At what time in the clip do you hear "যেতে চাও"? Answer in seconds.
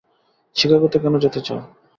1.23-1.59